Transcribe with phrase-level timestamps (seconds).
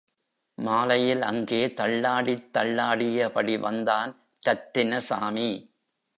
[0.57, 4.11] மாலையில் அங்கே தள்ளாடித் தள்ளாடியபடி வந்தான்
[4.43, 5.51] ரத்தினசாமி.